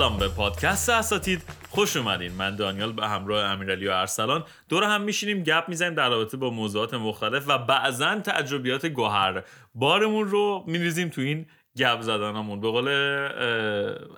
[0.00, 1.42] سلام به پادکست اساتید.
[1.70, 2.32] خوش اومدین.
[2.32, 6.50] من دانیال به همراه امیرعلی و ارسلان دور هم میشینیم گپ می‌زنیم در رابطه با
[6.50, 9.42] موضوعات مختلف و بعضا تجربیات گوهر.
[9.74, 11.46] بارمون رو میریزیم تو این
[11.76, 12.88] گپ زدنمون به قول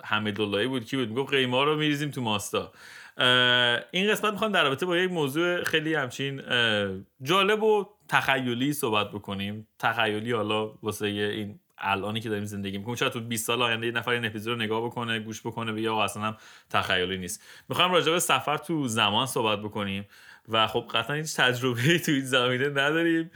[0.03, 2.71] حمید اللهی بود کی بود؟ می‌گفت قیمه رو میریزیم تو ماستا.
[3.91, 6.41] این قسمت می‌خوام در رابطه با یک موضوع خیلی همچین
[7.21, 9.67] جالب و تخیلی صحبت بکنیم.
[9.79, 13.91] تخیلی حالا واسه این الانی که داریم زندگی می‌کنیم شاید تو 20 سال آینده یه
[13.91, 16.37] نفر این اپیزود رو نگاه بکنه گوش بکنه بگه آقا اصلا هم
[16.69, 17.43] تخیلی نیست.
[17.69, 20.05] می‌خوام راجع به سفر تو زمان صحبت بکنیم
[20.49, 23.31] و خب قطعا هیچ تجربه تو این زمینه نداریم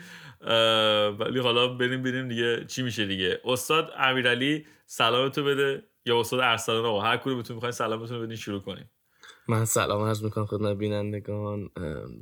[1.20, 3.42] ولی حالا بریم ببینیم دیگه چی میشه دیگه.
[3.46, 8.62] استاد امیرعلی سلامتو بده یا استاد ارسلان آقا هر کدومتون می‌خواین سلامتون رو بدین شروع
[8.62, 8.90] کنیم.
[9.50, 11.70] من سلام عرض می‌کنم خدمت بینندگان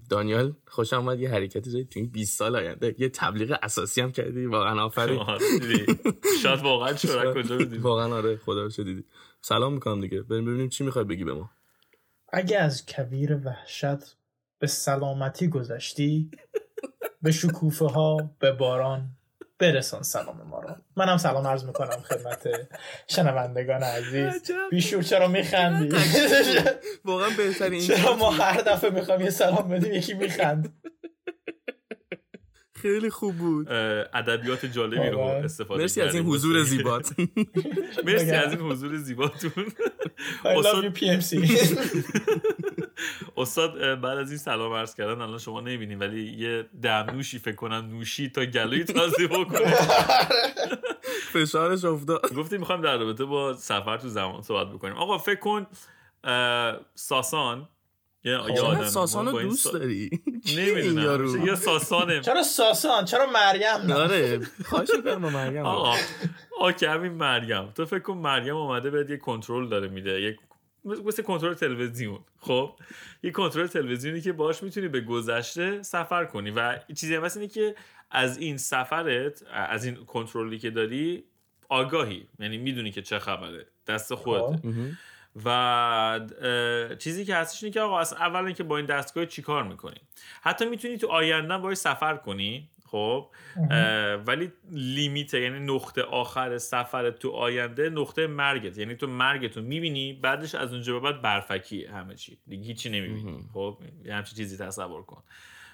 [0.09, 0.54] دانیال.
[0.68, 2.95] خوش آمد یه حرکتی زدی تو این 20 سال آینده.
[2.98, 4.45] یه تبلیغ اساسی هم کردی.
[4.45, 5.23] واقعا آفرین.
[6.42, 7.78] شاید واقعا شورا کجا دیدی.
[7.78, 9.03] واقعا آره خدا رو دیدی.
[9.42, 10.22] سلام می‌کنم دیگه.
[10.22, 11.50] بریم ببینیم چی می‌خوای بگی به ما.
[12.34, 14.18] اگه از کویر وحشت
[14.59, 16.31] به سلامتی گذشتی
[17.22, 19.14] به شکوفه ها به باران
[19.59, 20.75] برسان سلام ما رو.
[20.95, 22.48] منم سلام عرض می‌کنم خدمت
[23.08, 24.52] شنوندگان عزیز.
[24.72, 25.89] بیشور چرا میخندی؟
[27.06, 30.73] واقعا بهترین چرا ما هر دفعه می‌خوام یه سلام بدیم یکی میخند.
[32.86, 33.72] خیلی خوب بود.
[34.14, 37.14] ادبیات جالبی رو استفاده مرسی از این حضور زیبات.
[38.05, 39.52] مرسی از این حضور زیباتون.
[43.38, 47.88] استاد بعد از این سلام عرض کردن الان شما نمی‌بینیم ولی یه دمنوشی فکر کنم
[47.91, 49.73] نوشی تا گلوی تازه بکنه.
[51.34, 52.34] فشارش افتاد.
[52.34, 54.96] گفتیم می‌خوایم در رابطه با سفر تو زمان صحبت بکنیم.
[54.96, 55.67] آقا فکر کن
[56.96, 57.69] ساسان
[58.25, 60.09] یه آدم ساسان رو دوست داری؟
[60.58, 61.46] نمی‌دونم.
[61.47, 62.22] یا ساسانه.
[62.22, 65.66] چرا ساسان؟ چرا مریم آره خواهش می‌کنم با مریم.
[65.66, 65.96] آقا
[66.59, 67.72] آکه همین مریم.
[67.72, 70.22] تو فکر کن مریم اومده بهت یه کنترل داره میده.
[70.22, 70.38] یک
[70.85, 72.19] مثل کنترل تلویزیون.
[72.40, 72.72] خب
[73.24, 76.52] یه کنترل تلویزیونی که باش می‌تونی به گذشته سفر کنی.
[76.52, 77.75] و چیزی هم اینه که
[78.12, 81.24] از این سفرت از این کنترلی که داری
[81.69, 82.28] آگاهی.
[82.40, 83.66] یعنی می‌دونی که چه خبره.
[83.88, 84.59] دست خودت
[85.46, 86.19] و
[87.00, 90.01] چیزی که هستش اینه که آقا اصلا اول اینکه با این دستگاه چیکار می‌کنی؟
[90.41, 93.29] حتی می‌تونی تو آینده باید سفر کنی خب؟
[94.28, 98.78] ولی لیمیت یعنی نقطه آخر سفر تو آینده نقطه مرگت.
[98.78, 102.38] یعنی تو مرگتو می‌بینی بعدش از اونجا به بعد برفکی همه چی.
[102.47, 103.46] دیگه هیچی نمی‌بینی.
[103.53, 105.23] خب؟ یه همچین چیزی تصور کن.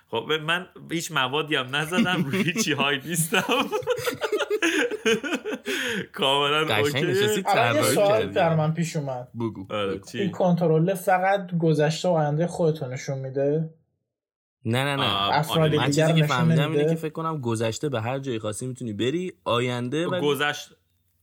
[0.07, 3.43] خب من هیچ موادی هم نزدم روی هیچی های نیستم.
[6.13, 7.13] کاملا اوکی.
[7.83, 9.27] سوال در من پیش اومد.
[9.35, 9.67] بگو.
[10.13, 13.69] این کنترل فقط گذشته و آینده خودتون نشون میده؟
[14.65, 15.37] نه نه نه.
[15.37, 18.67] افراد من دیگر چیزی که فهمیدم اینه که فکر کنم گذشته به هر جایی خاصی
[18.67, 20.75] می‌تونی بری آینده ولی گذشته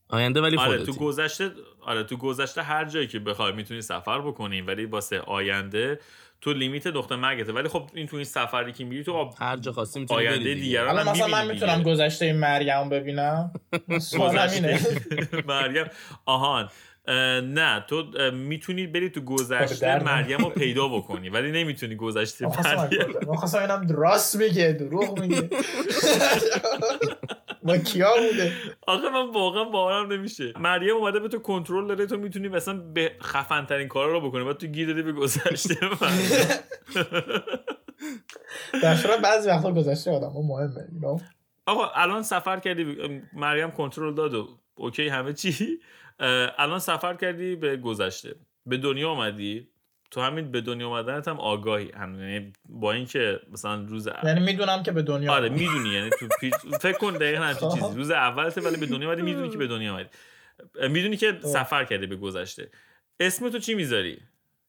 [0.09, 1.51] آینده ولی آره تو گذشته
[1.81, 5.99] آره تو گذشته هر جایی که بخوای می‌تونی سفر بکنی ولی واسه آینده
[6.41, 7.51] تو لیمیت نقطه مرگته.
[7.51, 9.35] ولی خب این تو این سفری که میری تو آب...
[9.39, 11.83] هر جا خاصی می‌تونی آینده بری دیگران الان مثلا من می‌تونم.
[11.83, 13.51] گذشته مریم ببینم.
[14.01, 14.79] سوالم اینه.
[15.47, 15.85] مریم
[16.25, 16.69] آهان.
[17.41, 18.03] نه تو
[18.33, 20.03] می‌تونی بری تو گذشته.
[20.03, 25.49] مریم رو پیدا بکنی ولی نمی‌تونی گذشته مریم من خواستم اینم راست میگه دروغ میگه
[27.63, 28.53] ما کیا بوده
[28.87, 33.11] آخه من واقعا باورم نمیشه مریم اومده به تو کنترل داره تو می‌تونی مثلا به
[33.21, 35.75] خفن ترین کارا رو بکنی بعد تو گیر دادی به گذشته.
[38.83, 40.87] در صورت بعضی وقتا گذشته آدم مهمه؟
[41.65, 42.97] آقا الان سفر کردی
[43.33, 45.79] مریم کنترل داد و اوکی همه چی
[46.57, 48.35] الان سفر کردی به گذشته.
[48.65, 49.67] به دنیا آمدی
[50.11, 51.91] تو همین به دنیا آمدنت هم آگاهی.
[51.91, 55.49] هم یعنی با اینکه مثلا روز یعنی می‌دونم که به دنیا آره.
[55.49, 55.89] می‌دونی.
[55.89, 56.53] یعنی تو پیش...
[56.81, 57.79] فکر کن دقیقا همچین خب.
[57.79, 57.95] چیزی.
[57.95, 59.21] روز اولته ولی به دنیا اومدی.
[59.21, 60.09] می‌دونی که به دنیا اومدی.
[60.89, 62.71] می‌دونی که سفر کردی به گذشته.
[63.19, 64.21] اسم تو چی می‌ذاری؟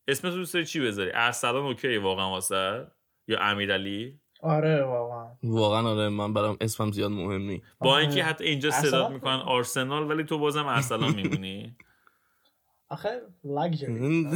[0.08, 2.86] اسم تو دوست داری چی بذاری؟ ارسلان okay واقعا واسه؟
[3.28, 5.26] یا امیرعلی؟ آره واقعا.
[5.42, 8.02] واقعا آره من برام اسمم زیاد مهم نی با آره.
[8.02, 9.08] اینکه حتی اینجا صدا.
[9.08, 11.76] می‌کنن آرسنال ولی تو بازم ارسلان میمونی.
[12.88, 13.92] آخه لگژری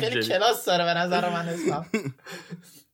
[0.00, 0.22] خیلی.
[0.28, 1.86] کلاس داره به نظر من اسمم.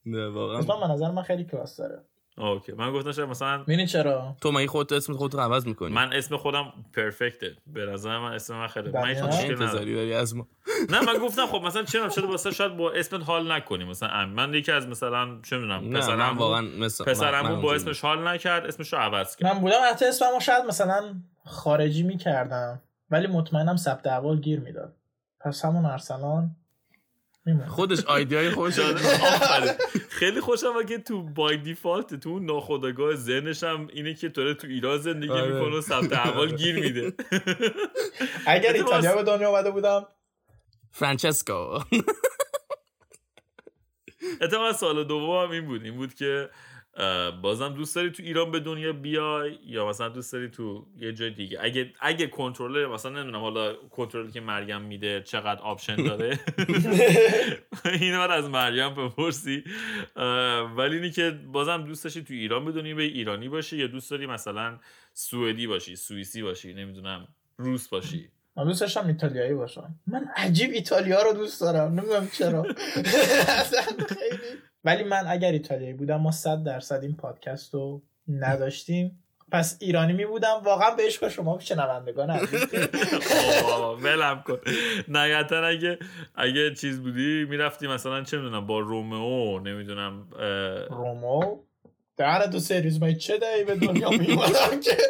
[0.07, 0.59] نه واقعا.
[0.59, 2.05] اسمم به نظر من خیلی کلاس داره.
[2.39, 2.73] okay.
[2.73, 6.13] من گفتم شاید مثلا می‌دونی چرا؟ تو مگه خودت اسم خودت رو عوض می‌کنی؟ من
[6.13, 9.63] اسم خودم perfect ه به نظر من اسم من خیلی من هیچ دانیال؟ مشکلی ندارم.
[9.63, 10.47] انتظاری داری از ما؟
[10.93, 13.85] نه من گفتم خب مثلا چرا شده واسه شاید با اسمت حال نکنی.
[13.85, 14.29] مثلا ام.
[14.29, 18.93] من یکی از مثلا چه می‌دونم پسرم واقعا مثل پسرم با اسمش حال نکرد اسمش
[18.93, 19.53] رو عوض کرد.
[19.53, 21.15] من بودم حتی اسممو شاید مثلا
[21.45, 24.95] خارجی می‌کردم ولی مطمئنم ثبت اول گیر می‌داد.
[25.41, 26.57] پس همون ارسلان
[27.69, 28.79] خودش آیدیای خودش
[29.35, 29.73] آفرین.
[30.09, 34.67] خیلی خوشم که تو بای دیفالت تو اون ناخودآگاه ذهنش هم اینه که تو تو
[34.67, 35.53] ایران زندگی آره.
[35.53, 37.13] می‌کنه و ثبت احوال گیر میده
[38.47, 40.07] اگر ایتالیا به دنیا اومده بودم
[40.93, 41.53] فرانچسکو
[44.41, 46.51] اتفاقا سال دوم این بود این بود که
[47.43, 51.31] بازم دوست داری تو ایران به دنیا بیای یا مثلا دوست داری تو یه جای
[51.31, 56.39] دیگه؟ اگه اگه کنترل مثلا نمی‌دونم حالا کنترلی که مریم میده چقدر option داره؟
[58.01, 59.65] اینو باید از مریم بپرسی.
[60.77, 64.27] ولی اینی که بازم دوست داشتی تو ایران بدونی به ایرانی باشی یا دوست داری
[64.27, 64.79] مثلا
[65.13, 67.29] سوئدی باشی سوئیسی باشی نمی‌دونم
[67.59, 69.95] روس باشی؟ من دوست داشتم ایتالیایی باشم.
[70.07, 71.93] من عجیب ایتالیا رو دوست دارم.
[71.93, 72.63] نمی‌دونم چرا.
[73.61, 79.25] اصلا خیلی ولی من اگر ایتالیایی بودم ما صد درصد این پادکست رو نداشتیم.
[79.53, 80.61] پس ایرانی می بودم.
[80.65, 82.31] واقعا به عشق شما شنوندگان
[84.03, 84.59] ولم کن.
[85.09, 85.99] نهایتا اگه
[86.35, 90.29] اگه چیز بودی می‌رفتی مثلا چه می‌دونم با رومئو نمی‌دونم
[90.91, 91.59] رومو
[92.17, 94.97] در دو سریز من چه دهی به دنیا می اومدم که؟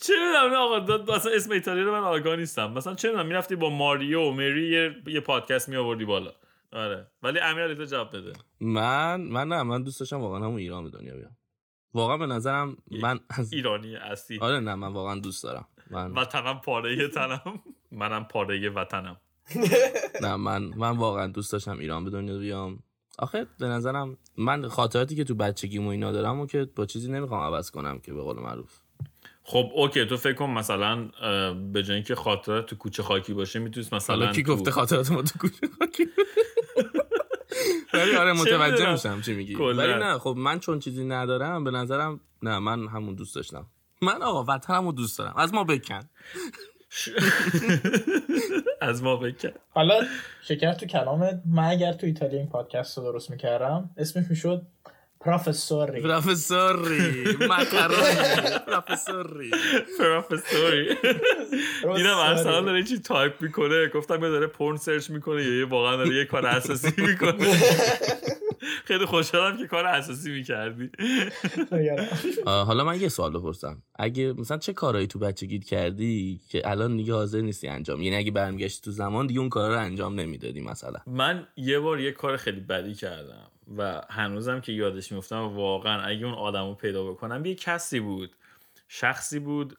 [0.00, 2.72] چه می‌دونم آقا مثلا اسم ایتالیا رو من آگاه نیستم.
[2.72, 6.32] مثلا چه می‌دونم می‌رفتی با ماریو و مری یه, یه پادکست می آوردی بالا.
[6.72, 7.06] آره.
[7.22, 8.32] ولی امیر تو جواب بده.
[8.60, 11.36] من من نه من دوست داشتم واقعا همون ایران به دنیا بیام.
[11.94, 14.38] واقعا به نظرم من از ایرانی اصلی.
[14.38, 15.68] آره نه من واقعا دوست دارم.
[15.90, 17.62] من وطنم پاره تنم.
[17.92, 19.16] منم پاره وطنم.
[20.22, 22.78] نه من من واقعا دوست داشتم ایران به دنیا بیام.
[23.18, 27.12] آخه به نظرم من خاطراتی که تو بچگیم و اینا دارم و که با چیزی
[27.12, 28.80] نمی‌خوام عوض کنم که به قول معروف.
[29.46, 31.08] خب اوکی تو فکر کن مثلا
[31.72, 35.10] به جای اینکه خاطرات تو کوچه خاکی باشه می‌تونست مثلا حالا کی تو- گفته خاطرات
[35.12, 36.06] ما تو کوچه خاکی؟
[37.94, 39.54] ولی آره متوجه؟ میشم چی میگی.
[39.54, 43.66] ولی نه خب من چون چیزی ندارم به نظرم نه من همون دوست داشتم.
[44.02, 45.34] من آقا وطنمو دوست دارم.
[45.36, 46.00] از ما بکن.
[48.80, 49.50] از ما بکن.
[49.70, 50.00] حالا
[50.42, 54.62] شکر تو کلامت من اگر تو ایتالیا این پادکست رو درست می‌کردم اسمش می‌شد
[55.24, 59.50] پروفسوری پروفسوری مکرونی پروفسوری
[59.98, 60.94] پروفسوری
[61.96, 65.96] دیدم ارسلان داره چی تایپ می‌کنه گفتم یا داره porn search می‌کنه یا یه واقعا
[65.96, 67.54] داره یه کار اساسی می‌کنه.
[68.84, 70.90] خیلی خوشحالم که کار اساسی می‌کردی.
[72.44, 73.82] حالا من یه سوال بپرسم.
[73.94, 78.30] اگه مثلا چه کارهایی تو بچگیت کردی که الان دیگه حاضر نیستی انجام؟ یعنی اگه
[78.30, 82.36] برمیگشتی تو زمان دیگه اون کارا رو انجام نمی‌دادی مثلا؟ من یه بار یه کار
[82.36, 83.50] خیلی بدی کردم.
[83.76, 88.36] و هنوزم که یادش میفتم واقعا اگه اون آدم رو پیدا بکنم یه کسی بود
[88.88, 89.78] شخصی بود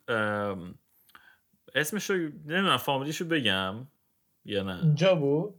[1.75, 3.75] اسمش رو نمی‌دونم فامیلیشو بگم
[4.45, 5.55] یا نه؟ اینجا بود؟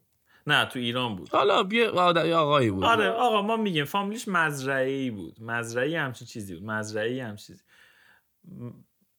[0.46, 1.28] نه تو ایران بود.
[1.28, 1.92] حالا بیا
[2.40, 2.84] آقایی بود.
[2.84, 5.42] آره آقا ما میگیم فامیلیش مزرعی بود.
[5.42, 6.64] مزرعی همچین چیزی بود.
[6.64, 7.62] مزرعی هم چیزی.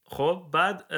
[0.03, 0.93] خب بعد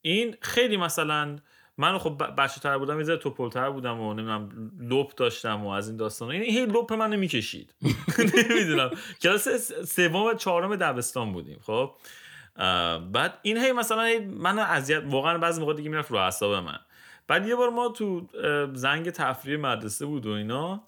[0.00, 1.36] این خیلی مثلا
[1.78, 5.88] من خب بچه تر بودم یه ذره توپلتر بودم و نمی‌دونم لپ داشتم و از
[5.88, 7.74] این داستان این هی لپ منو می‌کشید.
[8.50, 8.90] نمی‌دونم.
[9.22, 11.90] کلاس سوم و چهارم دبستان بودیم خب؟
[13.12, 16.78] بعد این هی مثلا منو اذیت واقعا بعضی موقع دیگه می‌رفت رو اعصاب من.
[17.28, 18.28] بعد یه بار ما تو
[18.74, 20.82] زنگ تفریح مدرسه بود و اینا.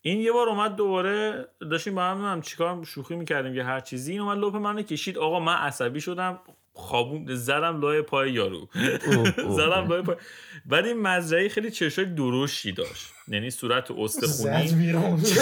[0.00, 4.20] این یه بار اومد دوباره داشتیم با هم چیکار شوخی می‌کردیم یا هر چیزی این
[4.20, 5.18] اومد لپ منو کشید.
[5.18, 6.38] آقا من عصبی شدم.
[6.74, 8.68] خوابون زدم لای پای یارو.
[9.58, 10.16] زدم لای پای
[10.70, 13.12] این مزرعه خیلی چشای درشتی داشت.
[13.28, 14.92] یعنی صورت استخونی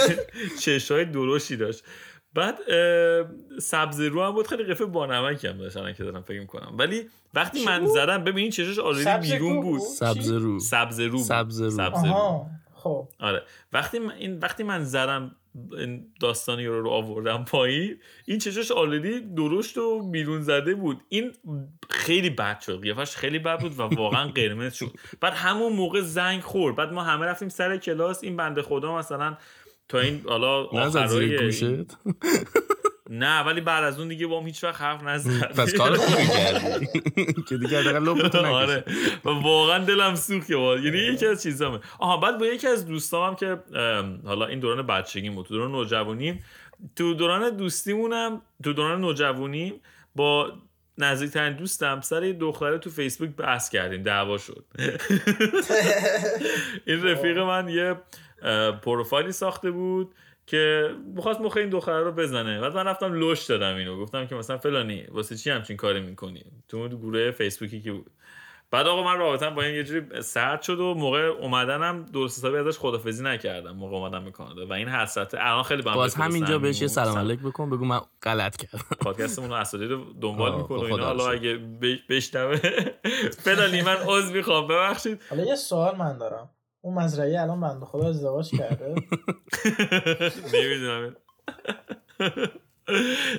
[0.62, 1.84] چشای درشتی داشت.
[2.34, 2.58] بعد
[3.60, 4.46] سبز رو هم بود.
[4.46, 6.74] خیلی قیفه بانمکی هم داشت الان که دارم فکر می‌کنم.
[6.78, 10.58] ولی وقتی من؟ زدم ببین این چشاش آلردی بیرون بود؟ سبز رو.
[10.58, 11.18] سبز رو.
[11.18, 11.70] سبز رو.
[11.70, 12.12] سبز رو.
[12.12, 13.08] آها خب.
[13.20, 13.42] آره.
[13.72, 15.36] وقتی من این وقتی من زدم
[16.20, 17.98] داستانی رو رو آوردم پایین.
[18.24, 21.00] این چشاش آلردی درشت و بیرون زده بود.
[21.08, 21.32] این
[21.90, 22.82] خیلی بد شد.
[22.82, 24.90] قیافش خیلی بد بود و واقعا قرمز شد.
[25.20, 26.76] بعد همون موقع زنگ خورد.
[26.76, 28.24] بعد ما همه رفتیم سر کلاس.
[28.24, 29.36] این بنده خدا مثلا
[29.88, 31.36] تا این حالا آخرای
[33.10, 36.26] نه ولی بعد از اون دیگه با هم هیچ وقت حرف نزد پس کار خوبی
[36.38, 36.86] کردی.
[37.48, 38.84] که دیگه حداقل لپتو آره.
[39.24, 40.78] و واقعا دلم سوخت که واقعا.
[40.78, 41.80] یعنی یکی از چیزامه.
[41.98, 43.58] آها بعد با یکی از دوستامم که
[44.24, 46.44] حالا این دوران بچگیم بود تو دوران نوجوانیم
[46.96, 49.80] تو دوران دوستیمونم تو دوران نوجوانیم
[50.16, 50.52] با
[50.98, 54.64] نزدیکترین دوستم سر یه دختره تو فیسبوک بحث کردیم دعوا شد.
[56.86, 57.96] این رفیق من یه
[58.82, 60.14] پروفایلی ساخته بود.
[60.46, 62.60] که می‌خواست مخ این دختره رو بزنه.
[62.60, 64.00] بعد من رفتم لوش دادم اینو.
[64.00, 68.10] گفتم که مثلا فلانی واسه چی همچین کاری می‌کنی؟ تو اون گروه فیسبوکی که بود.
[68.70, 72.56] بعد آقا من رابطم با این یه جوری سرد شد و موقع اومدنم درست حسابی
[72.56, 74.66] ازش خدافزی نکردم موقع اومدم به کانادا.
[74.66, 78.00] و این حسرت الان خیلی با باز همینجا بهش یه سلام علیک بکن بگو من
[78.22, 78.84] غلط کردم.
[79.00, 81.04] پادکستمون رو اساتید رو دنبال می‌کنه اینا.
[81.04, 81.60] حالا اگه
[82.08, 82.56] بشنوه
[83.44, 84.68] فلالی من عذر می‌خوام.
[84.68, 85.22] ببخشید.
[85.30, 86.50] حالا یه سوال من دارم.
[86.84, 88.94] اون مزرعه الان بنده خدا ازدواج کرده؟
[90.54, 91.16] نمی‌دونم.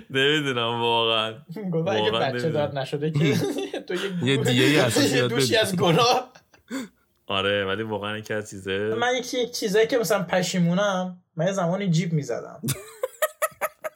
[0.09, 1.33] نمی‌دونم واقعا.
[1.73, 3.19] گفت اگه بچه دار نشده که
[3.87, 3.93] تو
[4.25, 5.57] یه دیگه یه دوشی.
[5.57, 6.31] از گناه.
[7.27, 8.95] آره ولی واقعا یکی از چیزه.
[8.99, 12.61] من یکی یک چیزایی که مثلا پشیمونم من یه زمانی جیب می‌زدم.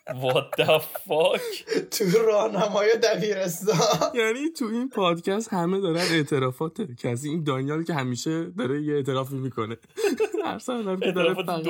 [0.08, 1.42] What the fuck?
[1.92, 4.12] تو راهنمای دبیرستان.
[4.16, 9.36] یعنی تو این پادکست همه دارن اعترافاته کسی این دانیال که همیشه داره یه اعترافی
[9.36, 9.78] می‌کنه.
[10.46, 11.66] هر سال که داره فقط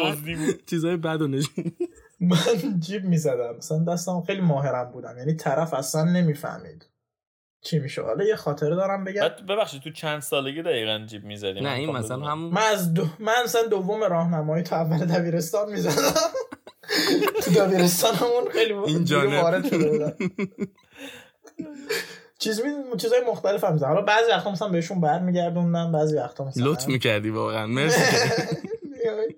[0.66, 1.66] چیزای بد و نشون
[2.20, 3.56] من جیب می‌زدم.
[3.58, 5.18] مثلا دستم خیلی ماهرم بودم.
[5.18, 6.90] یعنی طرف اصلا نمی‌فهمید
[7.62, 8.02] چی میشه.
[8.02, 9.30] حالا یه خاطره دارم بگم.
[9.50, 13.06] ببخشید تو چند سالگی دقیقا جیب می‌زدی؟ نه این مثلا هم من از دو...
[13.20, 16.14] من مثلا دوم راهنمایی تو اول دبیرستان می‌زدم.
[17.44, 20.14] تو دبیرستان همون خیلی این وارد شده بودم
[22.40, 26.88] چیز می چیزای مختلف هم حالا بعضی وقتا مثلا بهشون برمیگردوندم بعضی وقتا مثلا لطف
[26.88, 27.68] می‌کردی واقعا.
[27.68, 28.02] مرسی.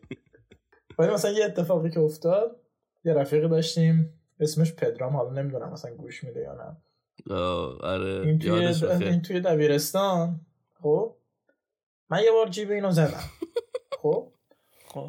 [1.00, 2.62] ولی مثلا یه اتفاقی که افتاد
[3.06, 6.78] یه رفیقی داشتیم اسمش پدرام حالا نمی‌دونم مثلا گوش میده یا نه.
[7.82, 8.52] آره این توی,
[9.02, 10.42] این توی دبیرستان
[10.82, 11.16] خب؟
[12.10, 13.24] من یه بار جیب اینو زدم.
[14.02, 14.32] خب؟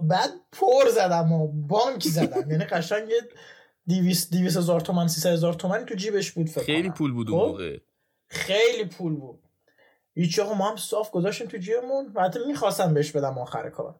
[0.03, 2.51] بعد پر زدم و بانک زدم.
[2.51, 3.21] یعنی قشنگ یه
[3.87, 7.49] دیویس دیویس هزار تومن سی هزار تومن تو جیبش بود فکر خیلی پول بود اون
[7.49, 7.79] موقع.
[8.27, 9.43] خیلی پول بود.
[10.15, 12.13] هیچ آقا ما هم صاف گذاشتیم تو جیبمون.
[12.15, 13.95] و حتی می‌خواستم بهش بدم آخر کار.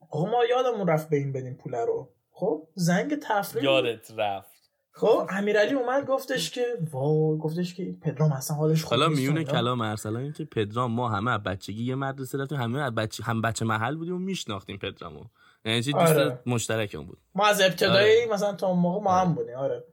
[0.00, 2.12] آقا ما یادمون رفت به این بدیم پول رو.
[2.30, 4.55] خب؟ زنگ تفریح یادت رفت.
[4.96, 5.26] خب.
[5.30, 10.22] امیرعلی اومد گفتش که وا گفتش که پدرام اصلا حالش خوب حالا میونه کلام ارسلان
[10.22, 13.64] این که پدرام ما همه از بچگی یه مدرسه رفتیم همه از بچه هم بچه
[13.64, 15.24] محل بودیم و میشناختیم پدرامو.
[15.64, 16.38] یعنی چی دوست آره.
[16.46, 17.18] مشترکمون بود.
[17.34, 18.32] ما از ابتدایی آره.
[18.32, 19.84] مثلا تا اون موقع ما هم بودیم آره.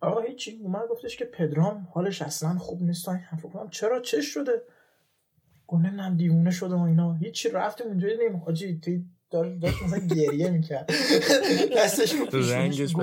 [0.00, 4.62] آقا هیچی اومد گفتش که پدرام حالش اصلا خوب نیست این حرف چرا؟ چه شده؟
[5.66, 7.12] گونه نم دیوونه شده و اینا.
[7.12, 8.80] هیچی رفتیم اونجا دیدیم حاجی
[9.42, 10.92] داشت مثلا گریه می‌کرد.
[11.76, 12.94] دستش رو رنگش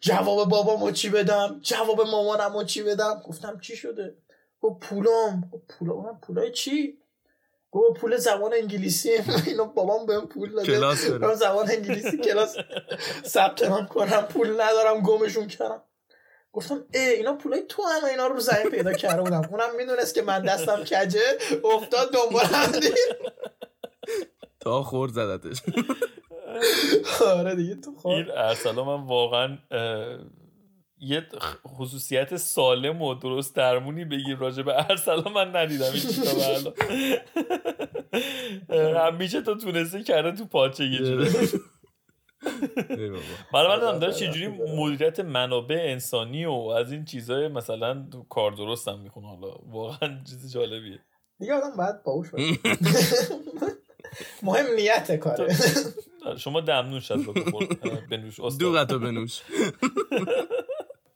[0.00, 4.14] جواب بابامو چی بدم؟ جواب مامانمو چی بدم؟ گفتم چی شده؟
[4.60, 5.88] گفت پولم پول
[6.22, 6.98] پولای چی؟
[7.70, 9.10] گفت پول زبان انگلیسی.
[9.46, 10.66] اینو بابام بهم پول داده.
[10.66, 12.56] کلاس زبان انگلیسی کلاس
[13.26, 15.82] ثبت نام کنم پول ندارم گمشون کردم.
[16.52, 19.48] گفتم ای اینا پولای تو هم اینا رو زمین پیدا کرده بودم.
[19.50, 22.72] اونم می‌دونست که من دستم کجه افتاد دنبالم.
[24.60, 25.62] تا خورد زدتش.
[27.26, 28.16] آره دیگه تو خورد.
[28.16, 29.58] این ارسلا من واقعا
[31.02, 31.26] یه
[31.66, 36.78] خصوصیت سالم و درست درمونی بگیر راجع به ارسلا من ندیدم این کتاب
[38.96, 41.30] همیشه تو تونسته کرده تو پاچه یه جوری.
[43.52, 48.98] من من داره چجوری مدیریت منابع انسانی و از این چیزای مثلا تو کار درستم
[48.98, 49.26] می‌خونه.
[49.28, 51.00] حالا واقعا چیز جالبیه.
[51.38, 52.28] دیگه آدم باید باوش
[54.42, 55.56] مهم نیت کاره.
[56.38, 57.20] شما دمنوش از
[58.10, 59.40] بنوش دو قطع بنوش.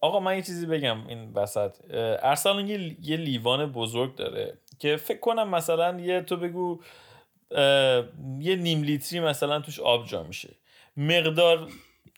[0.00, 1.70] آقا من یه چیزی بگم این وسط.
[2.22, 6.80] ارسلان یه, یه لیوان بزرگ داره که فکر کنم مثلا یه تو بگو
[8.40, 10.54] یه نیم لیتری مثلا توش آب جا میشه.
[10.96, 11.68] مقدار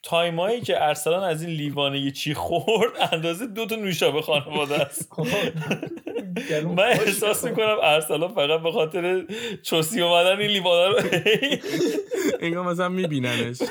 [0.03, 5.09] تایمایی که ارسلان از این لیوانه یه چی خورد اندازه دو تا نوشابه خانواده است.
[6.63, 9.25] من احساس می‌کنم ارسلان فقط به خاطر
[9.63, 10.99] چوسی اومدن این لیوانه رو
[12.45, 13.61] انگار مثلا میبیننش.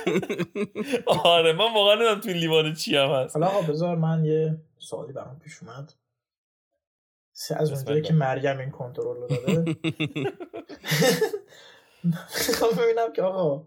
[1.07, 3.37] آره من واقعا نمی‌دونم تو این لیوانه چی هم هست.
[3.37, 5.93] حالا آقا بذار من یه سوالی برام پیش اومد.
[7.57, 9.65] از اونجایی که مریم این کنترل رو داده.
[12.05, 13.67] می‌خوام ببینم که آقا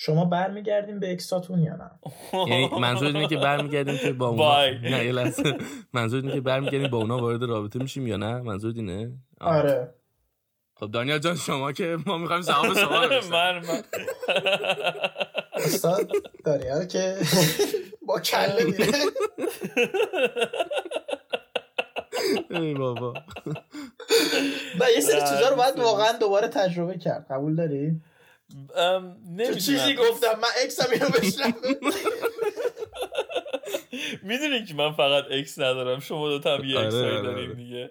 [0.00, 1.90] شما برمیگردیم به اکساتون یا نه؟
[2.48, 5.58] یعنی منظور اینه که برمیگردیم که با اونا نه یه لحظه.
[5.92, 9.94] منظور اینه که برمیگردیم با اونا وارد رابطه میشیم یا نه؟ منظور اینه؟ آره.
[10.74, 13.82] خب دانیال جان شما که ما می‌خوایم جواب شما رو من من
[15.54, 16.10] استاد
[16.44, 17.16] دانیال که
[18.06, 18.86] با کله میره.
[22.50, 23.14] ای بابا.
[24.80, 27.26] نه یه سری چیزا رو باید واقعا دوباره تجربه کرد.
[27.30, 28.00] قبول داری؟
[29.46, 31.54] تو چیزی گفتم؟ من اکس هم اینو بشنم
[34.22, 36.00] می‌دونی که من فقط اکس ندارم.
[36.00, 37.54] شما دو هم یه اکس آره، آره، داریم آره.
[37.54, 37.90] دیگه.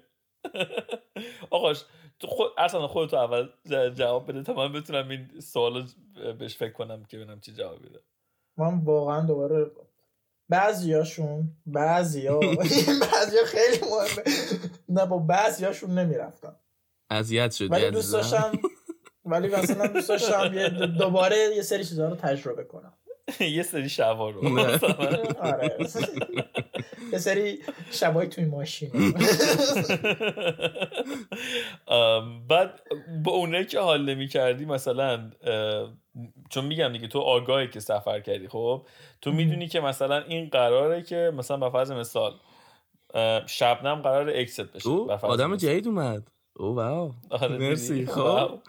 [1.49, 1.83] آقاش
[2.19, 3.49] تو خود اصلا خودتو اول
[3.89, 5.87] جواب بده تا من بتونم این سوال
[6.39, 7.99] بهش فکر کنم که ببینم چی جواب بده
[8.57, 9.71] من واقعا دوباره
[10.49, 12.39] بعضیاشون بعضیا
[13.13, 14.23] بعضیا خیلی مهمه.
[14.89, 16.55] نه با بعضیاشون نمی‌رفتم
[17.09, 18.13] اذیت شدی ولی دوست.
[18.13, 18.51] داشتم
[19.27, 22.93] ولی مثلا دوست داشتم یه دوباره یه سری چیزا رو تجربه کنم.
[23.57, 24.59] یه سری شبا رو.
[25.39, 25.77] آره.
[27.11, 27.59] یه سری
[27.91, 28.91] شبای توی ماشین.
[31.87, 32.81] ام، بعد
[33.23, 35.31] با اونایی که حال نمی کردی مثلا
[36.49, 38.87] چون میگم دیگه تو آگاهی که سفر کردی خب؟
[39.21, 42.33] تو می‌دونی که مثلا این قراره که مثلا به فرض مثال
[43.47, 44.89] شبنم قرار اکست بشه.
[45.21, 45.55] آدم.
[45.55, 46.27] جدید اومد.
[46.59, 47.13] او wow.
[47.29, 48.05] آره، دیدی؟ مرسی.
[48.05, 48.59] خب.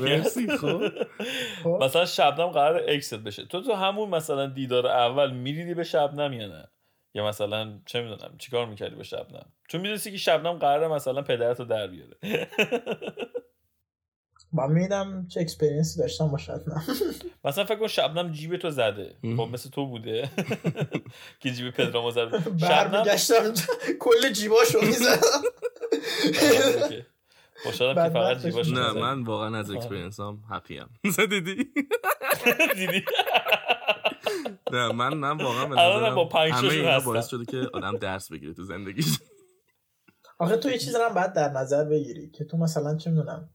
[0.00, 0.56] مرسی.
[0.56, 0.82] خب.
[1.62, 1.78] خب.
[1.82, 3.44] مثلا شبنم قرار ex ت بشه.
[3.46, 6.68] تو تو همون مثلا دیدار اول میریدی به شبنم یا نه؟
[7.14, 11.64] یا مثلا چه می‌دونم چیکار می‌کردی به شبنم؟ چون می‌دونستی که شبنم قراره مثلا پدرتو
[11.64, 12.16] در بیاره.
[14.56, 16.84] من میدم چه experience ی داشتم با شبنم
[17.44, 19.16] مثلا فکر کن شبنم جیب تو زده.
[19.22, 20.30] خب مثل تو بوده.
[21.40, 23.54] که جیب پدرامو زده برمیگشتم.
[24.00, 25.42] کل جیباشو می‌زدم.
[27.62, 28.92] خوشحالم که فقط جیباشو نه.
[28.92, 30.88] من واقعا از experience هم happy ام
[31.30, 31.56] دیدی؟
[32.76, 33.04] دیدی؟
[34.72, 37.00] نه من من واقعا نظرم با پنج همه.
[37.00, 39.18] باعث شده که آدم درس بگیره تو زندگیش.
[40.38, 43.50] آخه تو یه چیز هم باید در نظر بگیری که تو مثلا چه می‌دونم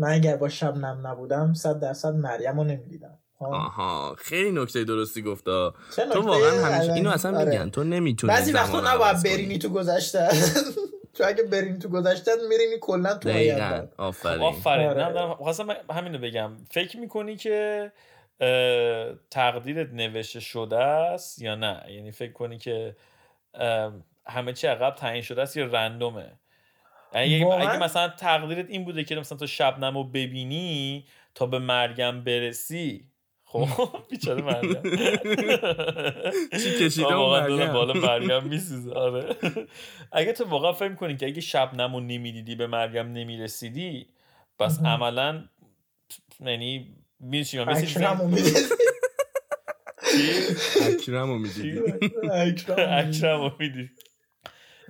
[0.00, 3.18] من اگر با شبنم نبودم صد درصد مریم رو نمی‌دیدم.
[3.40, 5.74] آها خیلی نکته درستی گفتا.
[6.12, 7.50] تو واقعا همیشه اینو اصلا آره.
[7.50, 9.22] میگن تو نمی‌تونی بعضی وقتا نباید.
[9.22, 10.28] برینی تو گذشته
[11.14, 13.92] تو اگه برینی تو گذشته میرینی کلا تو دقیقا آینده.
[13.96, 14.42] آفرین.
[14.42, 14.88] آفرین.
[14.88, 15.04] آره.
[15.04, 16.56] نه دارم خواستم همینو بگم.
[16.70, 17.92] فکر می‌کنی که
[19.30, 22.96] تقدیرت نوشته شده است یا نه؟ یعنی فکر کنی که
[24.26, 26.32] همه چی عقب تعیین شده است یا رندومه؟
[27.12, 31.58] اگه, واقعا؟ اگه مثلا تقدیرت این بوده که مثلا تو شبنم رو ببینی تا به
[31.58, 33.04] مرگم برسی.
[33.44, 33.68] خب
[34.10, 34.82] بیچاره مرگم.
[36.62, 38.92] چی کشیده اون مریم؟ بالا مرگم میسوزه.
[38.92, 39.36] آره.
[40.12, 44.06] اگه تو واقعا فکر کنی که اگه شبنم رو نمی‌دیدی به مرگم نمی‌رسیدی
[44.60, 44.86] مهم.
[44.86, 45.44] عملا
[46.40, 48.50] یعنی میشی من اکرم می‌دیدی.
[50.86, 51.80] اکرم رو می‌دیدی.
[52.90, 53.90] اکرم رو میدی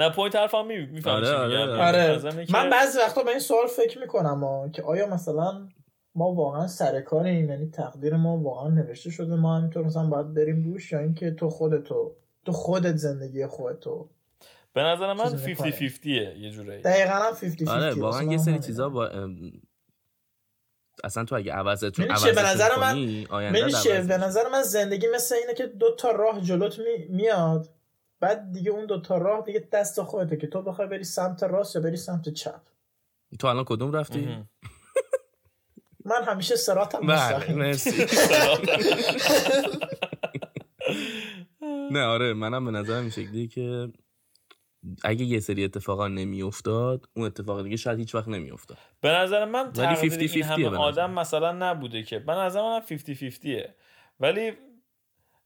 [0.01, 2.19] نه پوینت حرفم می‌فهمی آره، آره، آره.
[2.19, 5.69] آره من بعضی وقتا به این سوال فکر می‌کنم ها، که آیا مثلا
[6.15, 10.65] ما واقعا سر کاریم یعنی تقدیر ما واقعا نوشته شده ما همینطور مثلا باید بریم
[10.65, 14.09] روش یا اینکه تو خودتو تو خودت زندگی خودتو
[14.73, 15.89] به نظر من چیزی 50 می‌کنه.
[15.89, 18.59] 50 یه جورایی دقیقا هم 50 آره 50 واقعا یه سری.
[18.59, 19.11] چیزا با
[21.05, 24.19] اصلا تو اگه عوضتون می‌دونی چیه؟ به نظر من- به.
[24.19, 27.07] نظر من زندگی مثل اینه که دو تا راه جلوت می...
[27.09, 27.69] میاد
[28.21, 31.77] بعد دیگه اون دو تا راه دیگه دست خودته که تو بخوای بری سمت راست
[31.77, 32.61] یا بری سمت چپ.
[33.39, 34.45] تو الان کدوم رفتی؟
[36.05, 38.07] من همیشه سراتم بله مرسی.
[41.93, 43.89] نه آره منم به نظرم این شکلیه که
[45.05, 48.79] اگه یه سری اتفاقا نمیافتاد اون اتفاق دیگه شاید هیچ وقت نمیافتاد.
[49.01, 51.11] به نظر من تقدیر 50-50 این همه نظر آدم.
[51.11, 52.19] مثلا نبوده که.
[52.19, 53.63] به نظر من 50 50
[54.21, 54.53] ولی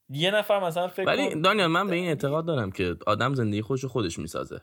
[0.09, 3.62] یه نفر مثلا فکر ولی کن دانیال من به این اعتقاد دارم که آدم زندگی
[3.62, 4.61] خودش رو خودش می‌سازه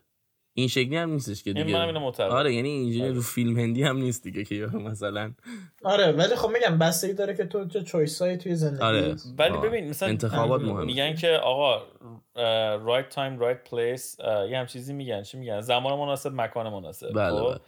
[0.54, 1.78] این شکلی هم نیستش که دیگه.
[2.20, 3.14] آره یعنی اینجوری آره.
[3.14, 5.34] رو فیلم هندی هم نیست دیگه که مثلا
[5.84, 9.58] آره ولی خب میگم بستگی داره که تو چه choice هایی توی زندگی آره ولی.
[9.58, 11.82] ببین مثلا انتخابات ام، مهمه میگن که آقا
[12.78, 14.18] right time right place
[14.50, 17.60] یه هم چیزی میگن چی میگن زمان مناسب مکان مناسب بله، خب؟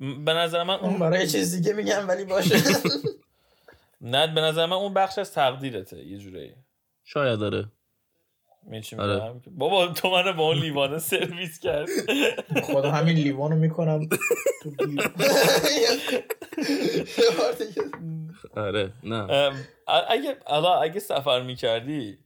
[0.00, 0.14] بله.
[0.24, 2.54] به نظر من اون برای چیز دیگه میگم ولی باشه
[4.00, 6.54] نه به نظر من اون بخش از تقدیرته یه جورایی
[7.04, 7.72] شاید داره.
[8.98, 9.40] آره.
[9.50, 11.88] بابا تو منو با اون لیوانه سرویس کرد.
[12.62, 14.08] خدا همین لیوانو می‌کنم.
[18.56, 19.52] آره نه.
[20.08, 20.36] اگه
[20.82, 22.18] اگه سفر می‌کردی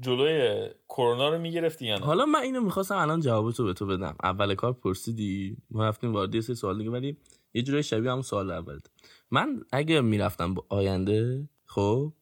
[0.00, 4.16] جلوی کرونا رو می‌گرفتی یا نه؟ حالا من اینو می‌خواستم الان جوابتو به تو بدم.
[4.22, 7.16] اول کار پرسیدی ما رفتیم وارد یه سری سوال دیگه ولی
[7.54, 8.78] یه جورای شبیه همون سوال اول
[9.30, 12.12] من اگه می‌رفتم با آینده خب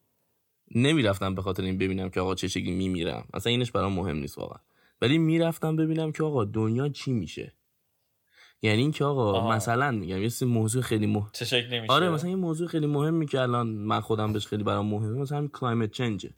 [0.71, 3.27] نمی‌رفتم به خاطر این ببینم که آقا چه شکلی میمیرم.
[3.33, 4.59] اصلا اینش برام مهم نیست واقعا.
[5.01, 7.53] ولی می‌رفتم ببینم که آقا دنیا چی میشه.
[8.61, 9.51] یعنی اینکه آقا آها.
[9.51, 12.85] مثلا میگم یه سری موضوع خیلی مهم چه شکلی میشه؟ آره مثلا یه موضوع خیلی
[12.85, 16.29] مهمی که الان من خودم بهش خیلی برام مهمه مثلا climate change ه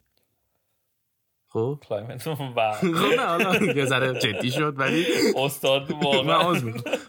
[1.48, 6.52] خب؟ climate خب نه حالا یه ذره جدی شد ولی استاد واقعا.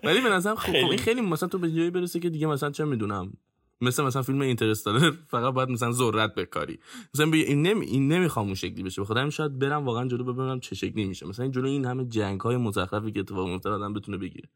[0.04, 0.90] ولی به نظرم خب خب خیلی.
[0.90, 1.22] این خیلی.
[1.22, 3.34] مثلا تو به جایی برسه که دیگه مثلا چه می‌دونم
[3.82, 6.80] مثل مثلا فیلم Interstellar فقط باید مثلا ذرت بکاری.
[7.14, 9.04] مثلا بگی این نمی این نمی‌خوام اون شکلی بشه.
[9.04, 11.28] همین شاید برم واقعا جلو ببینم چه شکلی میشه.
[11.28, 14.50] مثلا این جلو این همه جنگ های مزخرفی که اتفاق میفته آدم بتونه بگیره.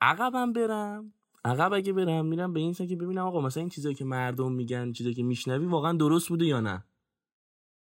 [0.00, 1.12] عقبم برم.
[1.44, 4.52] عقب اگه برم میرم به این سن که ببینم آقا مثلا این چیزایی که مردم
[4.52, 6.84] میگن چیزایی که میشنوی واقعا درست بوده یا نه؟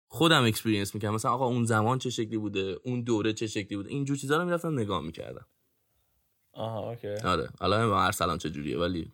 [0.08, 1.14] خودم experience می‌کردم.
[1.14, 4.44] مثلا آقا اون زمان چه شکلی بوده؟ اون دوره چه شکلی بوده؟ اینجور چیزا رو
[4.44, 5.46] می‌رفتم نگاه می‌کردم.
[6.52, 7.08] آها اوکی.
[7.08, 7.48] آره.
[7.60, 9.12] حالا با ارسلان چه جوریه ولی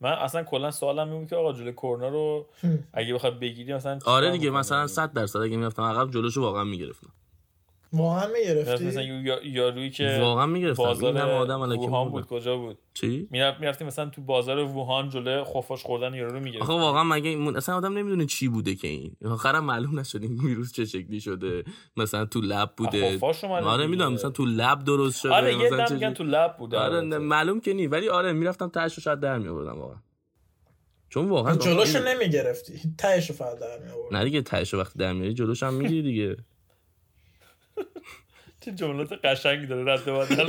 [0.00, 2.46] من اصلا کلا سوالم این بود که آقا جلوی کرونا رو
[2.92, 7.10] اگه بخواد بگیری مثلا آره دیگه؟ مثلا 100 درصد اگه می‌رفتم عقب جلوشو واقعا می‌گرفتم
[7.92, 10.82] واقعا مثلا می‌گرفتی یا- یارویی که واقعا می‌گرفتم.
[10.82, 12.28] این بازار آدم الکی ووهان بود.
[12.28, 16.40] بود کجا بود؟ چی؟ می‌رفت می‌رفتی مثلا تو بازار ووهان جلوی خفاش خوردن یارو رو
[16.40, 19.16] می‌گرفت آخه واقعا مگه این- اصلا آدم نمی‌دونه چی بوده که این.
[19.24, 21.64] آخرم معلوم نشد این ویروس چه شکلی شده.
[21.96, 23.18] مثلا تو لب بوده.
[23.52, 23.86] آره.
[23.86, 26.74] می‌دونم مثلا تو لب درست شده آره یه مثلا دم چه میگن تو لب بود
[26.74, 27.86] آره نه، معلوم که نی.
[27.86, 29.98] ولی آره می‌رفتم تهش رو شاید در میآوردم واقعا.
[31.08, 32.80] چون واقعا جلوشو نمی‌گرفتی.
[32.98, 34.14] تهشو فقط در میآوردی.
[34.16, 36.36] نه دیگه تهش رو وقتی در میاری جلوش هم می‌گیری دیگه.
[38.60, 40.46] چه جملات قشنگی داره رد و بدل.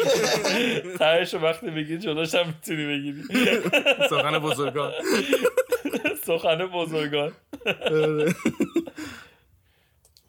[0.97, 3.23] تهش رو وقتی بگی جلوش هم می‌تونی بگیری.
[4.09, 4.93] سخن بزرگان.
[6.23, 7.31] سخن بزرگان.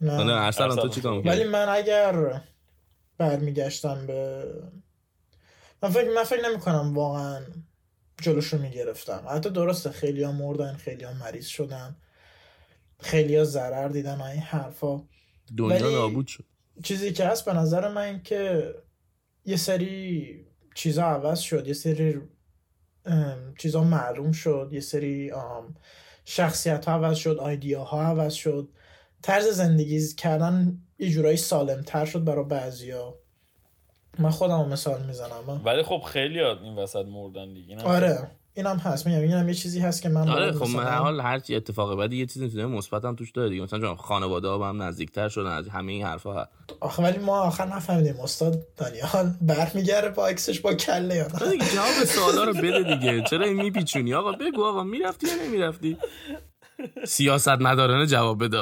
[0.00, 0.32] نه.
[0.32, 0.88] ارسلان تو.
[0.88, 2.40] چیکار ولی من اگر
[3.18, 4.44] برمیگشتم به
[5.82, 7.40] من فکر من فکر نمی کنم واقعا
[8.22, 9.24] جلوشو می‌گرفتم.
[9.30, 11.96] حتی درسته خیلی ها مردن خیلی ها مریض شدن
[13.00, 15.02] خیلی ها ضرر دیدن و این حرفا.
[15.56, 16.44] دنیا نابود شد.
[16.82, 18.74] چیزی که هست به نظر من این که
[19.44, 22.20] یه سری چیزا عوض شد یه سری
[23.58, 25.32] چیزا معلوم شد یه سری
[26.24, 28.68] شخصیت ها عوض شد ایدیا ها عوض شد.
[29.22, 33.14] طرز زندگی کردن یه جورایی سالم تر شد برای بعضیا.
[34.18, 38.30] من خودم مثال می‌زنم ولی خب خیلی این وسط مردن دیگه آره.
[38.60, 39.06] اینم هست.
[39.06, 42.16] میگم اینم یه چیزی هست که من آره خب من حال هر چی اتفاق بعدی
[42.16, 43.62] یه چیز می‌تونه مثبت هم توش داره دیگه.
[43.62, 46.46] مثلا خانواده ها با هم نزدیکتر شدن از همه این حرفا
[46.80, 48.20] آخه ولی ما آخر نفهمیدیم.
[48.20, 51.50] استاد دانیال برمیگره با عکسش با کله یا نه.
[51.50, 53.22] دیگه جواب سوالا رو بده دیگه.
[53.22, 55.96] چرا این میپیچونی؟ آقا بگو آقا می‌رفتی یا نمی‌رفتی؟
[57.06, 58.58] سیاست مدارانه جواب بده.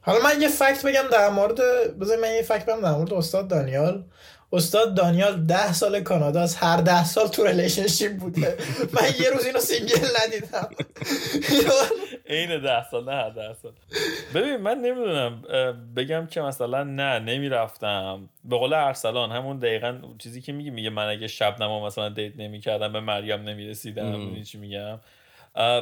[0.00, 1.60] حالا من یه fact بگم در مورد
[1.98, 4.04] بذار من یه fact بگم در مورد استاد دانیال.
[4.52, 8.58] استاد دانیال ده سال کانادا از هر ده سال تو relationship بوده.
[8.92, 10.68] من یه روز اینو single ندیدم.
[12.28, 13.72] عین ده سال نه هر ده سال.
[14.34, 15.42] ببین من نمی‌دونم
[15.96, 18.28] بگم که مثلا نه نمی‌رفتم.
[18.44, 22.92] به قول ارسلان همون دقیقا چیزی که میگه میگه من اگه شبنمو مثلا date نمی‌کردم
[22.92, 24.42] به مریم نمی‌رسیدم.
[24.42, 24.98] چی میگم؟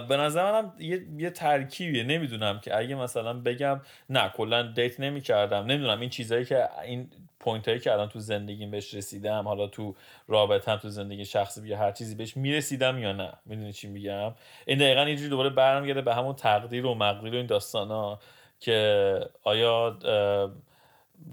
[0.08, 2.04] به نظر منم یه, یه ترکیبیه.
[2.04, 5.66] نمی‌دونم که اگه مثلا بگم نه کلا date نمی‌کردم.
[5.66, 9.94] نمی‌دونم این چیزهایی که این point هایی که الان تو زندگیم بهش رسیدم حالا تو
[10.28, 13.32] رابطم تو زندگی شخصی یا هر چیزی بهش می‌رسیدم یا نه.
[13.46, 14.34] می‌دونی چی میگم؟
[14.66, 18.20] این دقیقا اینجوری دوباره برمیگرده به همون تقدیر و مقدیر و این داستان ها
[18.60, 19.98] که آیا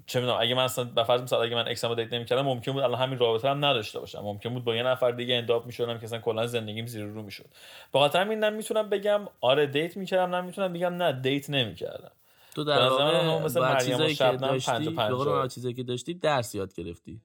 [0.06, 2.72] چه می‌دونم اگه من اصلا به فرض مثال اگه من ex هامو date نمی‌کردم ممکن
[2.72, 4.20] بود الان همین رابطه هم نداشته باشم.
[4.20, 7.22] ممکن بود با یه نفر دیگه end up می‌شدم که اصلا کلا زندگیم زیر رو
[7.24, 7.46] می‌شد.
[7.94, 12.12] به خاطر همین نمی‌تونم بگم آره دیت می‌کردم نمی‌تونم بگم نه دیت نمی‌کردم.
[12.56, 16.14] تو در واقع هم مثل با مریم و چیزایی که داشتی به چیزایی که داشتی
[16.14, 17.22] درس یاد گرفتی.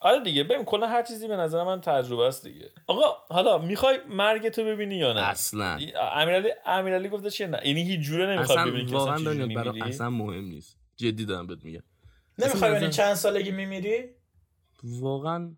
[0.00, 2.70] آره دیگه ببین کلا هر چیزی به نظر من تجربه است دیگه.
[2.86, 5.78] آقا حالا می‌خوای مرگ تو ببینی یا نه؟ اصلا.
[6.14, 7.66] امیرعلی امیرعلی گفته چیه نه.
[7.66, 10.78] یعنی هیچ جوره نمی‌خواد ببینی که اصلا میمیری؟ اصلا مهم نیست.
[10.98, 11.82] جدی دارم بهت میگم
[12.38, 14.04] نمی‌خوای ببینی چند سالگی میمیری
[14.82, 15.54] واقعا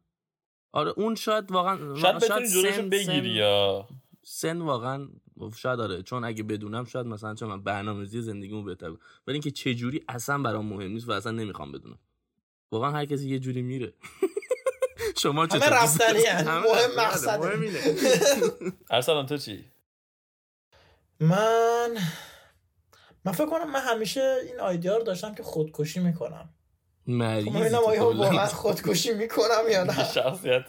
[0.73, 3.89] آره اون شاید واقعا شاید بتونی جلوشو سن- بگیری سن- یا
[4.23, 5.09] سن واقعا
[5.57, 9.01] شاید آره چون اگه بدونم شاید مثلا چون من برنامه‌ریزی زندگیمو بهتر بود.
[9.27, 11.99] ولی اینکه چه جوری اصلا برام مهم نیست و اصلا نمی‌خوام بدونم
[12.73, 13.93] واقعا هر کسی یه جوری میره
[15.23, 16.23] شما همه چطور رفتنی.
[16.51, 17.07] همه مهم هن.
[17.07, 17.37] مقصده.
[17.39, 17.81] مهم اینه.
[18.91, 19.65] ارسلان تو چی
[21.21, 21.97] من
[23.25, 26.51] من فکر کنم من همیشه این آیدیا رو داشتم که خودکشی می‌کنم.
[27.05, 28.05] خب مریضی ببینم تو آیا.
[28.05, 30.65] واقعا خودکشی می‌کنم یا نه؟ شخصیت.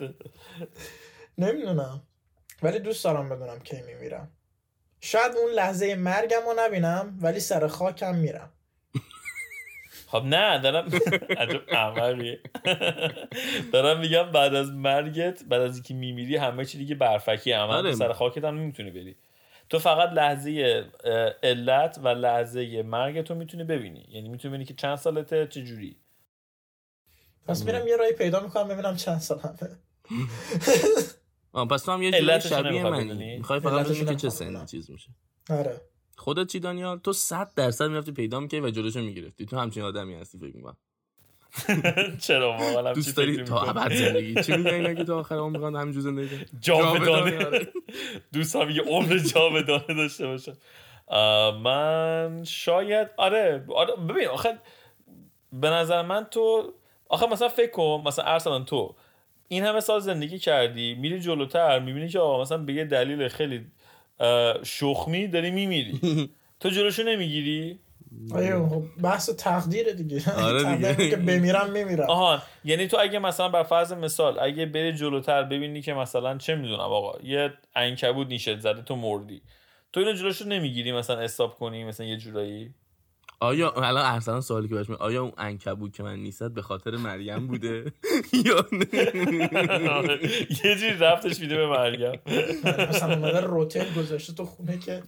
[1.37, 2.03] نمی‌دونم.
[2.63, 4.31] ولی دوست دارم بدونم کی میمیرم.
[5.01, 8.49] شاید اون لحظه مرگم رو نبینم ولی سر خاکم میرم.
[10.07, 10.89] خب نه دارم
[11.37, 12.37] عجب احمقی
[13.73, 17.95] دارم میگم بعد از مرگت بعد از اینکه میمیری همه چی دیگه برفکی عمل آره.
[17.95, 19.15] سر خاکت هم نمی‌تونی بری.
[19.71, 20.83] تو فقط لحظه
[21.43, 24.05] علت و لحظه مرگ تو می‌تونی ببینی.
[24.09, 25.97] یعنی می‌تونی ببینی که چند سالته چه جوری
[27.47, 29.57] پس میرم یه رای پیدا می‌کنم ببینم چند سالمه.
[31.53, 34.65] آه پس تو هم یه جوری شبیه منی؟ می‌خوای فقط بدونی که چه بدونم.
[34.65, 35.09] چیز میشه.
[35.49, 35.81] آره.
[36.17, 39.45] خودت چی دانیال؟ تو 100 درصد می‌رفتی پیدا می‌کردی و جلوشو می‌گرفتی.
[39.45, 40.77] تو همچین آدمی هستی فکر می‌کنم.
[42.27, 44.43] چرا واقعا دوست داری؟ تا؟ ابد زندگی.
[44.43, 47.31] چی میگن اینا که تا آخر عمر می‌خوان همینجور زندگی جاودانه.
[47.31, 47.67] جاودانه.
[48.33, 50.57] دوست هم یه عمر جاودانه داشته باشم
[51.63, 54.57] من شاید آره آره ببین آخه
[55.53, 56.73] به نظر من تو
[57.09, 58.95] آخه مثلا فکر کن مثلا ارسلان تو
[59.47, 63.65] این همه سال زندگی کردی میری جلوتر می‌بینی که آقا مثلا به یه دلیل خیلی
[64.63, 65.99] شخمی داری میمیری.
[66.59, 67.79] تو جلوشو نمی‌گیری؟
[68.33, 70.33] آیا خب بحث تقدیره دیگه.
[70.37, 70.91] آره دیگه.
[70.91, 72.09] تقدیر که بمیرم میمیرم.
[72.09, 76.55] آها یعنی تو اگه مثلا بر فرض مثال اگه بری جلوتر ببینی که مثلا چه
[76.55, 79.41] می‌دونم آقا یه عنکبوت نیشت زده تو مردی.
[79.93, 82.73] تو اینو جلوشو نمی‌گیری مثلا استاپ کنی مثلا یه جورایی؟
[83.39, 86.91] آیا الان ارسلان سوالی که بهش میاد، آیا اون عنکبوت که من نیست به خاطر
[86.91, 87.85] مریم بوده؟
[88.45, 88.87] یا نه؟
[90.63, 92.19] یه جوری رفتش میده به مریم.
[92.89, 95.03] مثلا اومده روتل گذاشته تو خونه که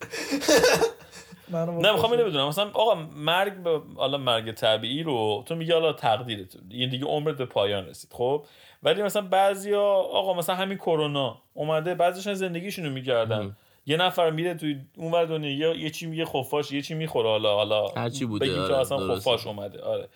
[1.51, 2.25] نه می‌خوام اینو.
[2.25, 2.47] بدونم.
[2.47, 7.37] مثلا آقا مرگ به حالا مرگ طبیعی رو تو میگی حالا تقدیرت این دیگه عمرت
[7.37, 8.45] به پایان رسید خب؟
[8.83, 14.81] ولی مثلا بعضیا آقا مثلا همین کرونا اومده بعضیشون زندگیشونو میگردن یه نفر میره توی
[14.97, 18.45] اونور دنیا یه, یه چی میگه خفاش یه چی می‌خوره حالا حالا هر چی بوده،
[18.45, 19.15] بگیم که آره، اصلا درسته.
[19.15, 19.81] خفاش اومده.
[19.81, 20.09] آره.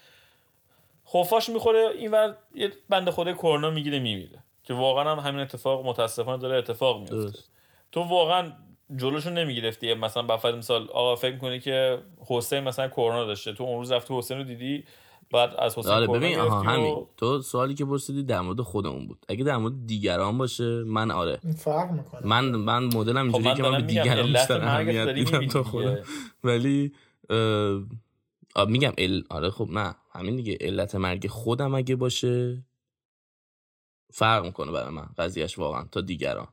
[1.14, 4.44] خفاش می‌خوره اینور یه بنده خود کرونا می‌گیره میمیره.
[4.64, 7.40] که واقعا هم همین اتفاق متاسفانه داره اتفاق میفته.
[7.92, 8.52] تو واقعا
[8.96, 9.94] جلوشو نمی‌گرفتی.
[9.94, 13.54] مثلا بفرض مثال آقا فکر می‌کنی که حسین مثلا کرونا داشته.
[13.54, 14.84] تو اون روز رفتی حسین رو دیدی
[15.32, 17.06] بعد از حسین آره ببین آها گرفتی و- همین.
[17.18, 19.26] تو سوالی که پرسیدی در مورد خودمون بود.
[19.30, 21.40] اگه در مورد دیگران باشه من آره.
[21.58, 22.28] فرق می‌کنه.
[22.28, 25.64] من من مدلم خب اینجوریه که من به دیگران علت بیشتر اهمیت میدم تا.
[25.64, 25.98] خودم.
[26.44, 26.92] ولی
[27.30, 27.38] اه،
[28.56, 29.24] آه، میگم ال...
[29.30, 29.96] آره خب نه.
[30.12, 30.58] همین دیگه.
[30.62, 32.64] علت مرگ خودم اگه باشه
[34.14, 36.48] فرق می‌کنه برای من قضیهش واقعا تا دیگران.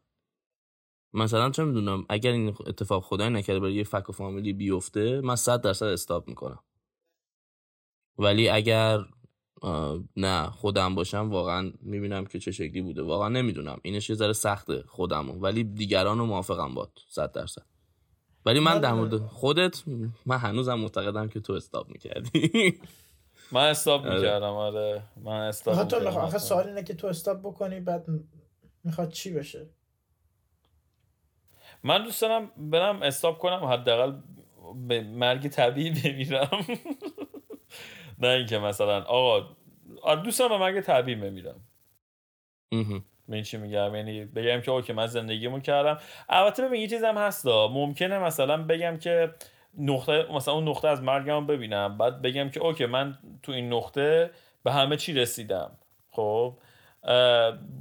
[1.15, 5.37] مثلا چه می‌دونم اگر این اتفاق خدای نکرده برای یه فک و فامیلی بیفته من
[5.37, 6.59] صد درصد استاپ می‌کنم.
[8.19, 9.05] ولی اگر
[10.17, 13.03] نه خودم باشم واقعا می‌بینم که چه شکلی بوده.
[13.03, 13.79] واقعا نمی‌دونم.
[13.83, 17.63] اینش یه ذره سخته خودمو ولی دیگران رو موافقم باد صد درصد.
[18.47, 19.83] ولی من در مورد خودت
[20.27, 22.79] من هنوزم معتقدم که تو استاپ می‌کردی.
[23.53, 24.17] من استاپ آره.
[24.17, 25.03] می‌کردم آره.
[25.17, 28.07] من استاپ تو آخه سوال اینه که تو استاپ بکنی بعد
[28.85, 29.71] می‌خواد چی بشه؟
[31.85, 34.13] من دوست دارم برم استاپ کنم حداقل
[34.89, 36.49] به مرگ طبیعی بمیرم.
[38.19, 39.57] نه اینکه مثلا آقا
[40.03, 41.61] آره دوست دارم به مرگ طبیعی بمیرم.
[43.29, 45.99] این چی میگم؟ یعنی بگم که اوکی من زندگیمو کردم.
[46.29, 49.35] البته ببین یه چیزم هستا ممکنه مثلا بگم که
[49.79, 51.99] نقطه مثلا اون نقطه از مرگم ببینم.
[51.99, 54.31] بعد بگم که اوکی من تو این نقطه
[54.63, 55.79] به همه چی رسیدم.
[56.11, 56.59] خب؟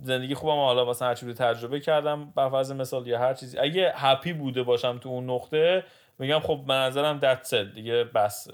[0.03, 3.57] زندگی خوبم حالا مثلا هر چی رو تجربه کردم بر فرض مثال یا هر چیزی.
[3.59, 5.83] اگه هپی بوده باشم تو اون نقطه
[6.19, 8.53] میگم خب به نظرم that's it دیگه بسه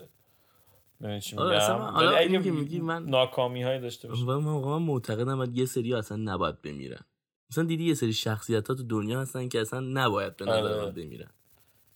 [1.21, 4.39] چی آره، من- میگم حالا ولی اگه که میگی من- ناکامی هایی داشته باشم و
[4.39, 6.99] من واقعا معتقدم یه سری اصلا نباید بمیرن.
[7.51, 10.85] مثلا دیدی یه سری شخصیت ها تو دنیا هستن که اصلا نباید به نظر آره.
[10.85, 11.29] من بمیرن.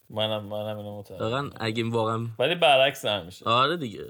[0.10, 3.46] منم منم اینو واقعا اگه واقعا ولی برعکس هم میشه.
[3.46, 4.06] آره دیگه.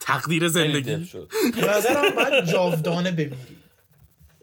[0.00, 1.04] تقدیر زندگی.
[1.04, 1.30] شد.
[1.60, 3.36] به نظرم باید جاودانه بمیری.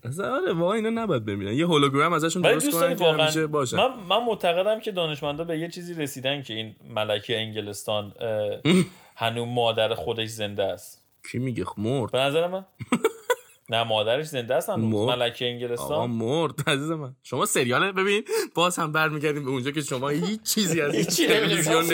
[0.03, 3.89] اصلا آره واقعا اینا نباید بمیرن یه هولوگرام ازشون درست کنن که همیشه باشن من,
[4.09, 8.13] من معتقدم که دانشمندا به یه چیزی رسیدن که این ملکه انگلستان
[9.15, 11.03] هنوز مادر خودش زنده است.
[11.31, 12.11] کی میگه؟ مرد.
[12.11, 12.65] به نظر من.
[13.71, 15.07] نه مادرش زنده است هنوز.
[15.09, 16.69] ملکه آقا انگلستان مرد.
[16.69, 17.15] عزیز من.
[17.23, 18.23] شما سریال ببین
[18.55, 21.85] باز هم برمیگردیم به اونجا که شما هیچ چیزی از تلویزیون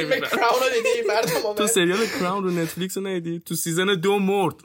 [1.07, 4.55] مردم تو سریال Crown رو Netflix رو ندیدی؟ تو season دو مرد.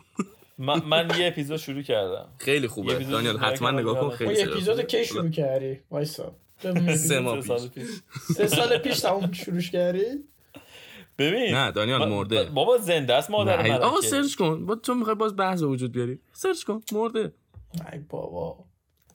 [0.60, 2.28] من, من یه اپیزود شروع کردم.
[2.38, 4.10] خیلی یه خوبه دانیال حتما نگاه کن.
[4.10, 4.86] خیلی یه سریال اپیزود.
[4.86, 6.34] کی شروع کردی وایسا.
[7.08, 7.86] سه ماه پیش.
[8.36, 10.04] سه سال پیش تموم شروع کردی؟
[11.18, 12.44] ببین نه دانیال مرده.
[12.44, 14.66] بابا زنده است مادر آقا سرچ کن.
[14.66, 16.80] با تو می‌خوای باز بحث وجود بیاری؟ سرچ کن.
[16.92, 17.32] مرده.
[17.92, 18.64] ای بابا.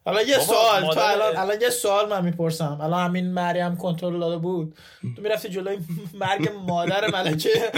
[0.06, 2.80] حالا یه سوال تو الان الان یه سوال من می‌پرسم.
[2.84, 4.76] الان همین مریم کنترل داده بود.
[5.15, 5.78] تو می‌رفتی جلوی
[6.22, 7.72] مرگ مادر ملکه.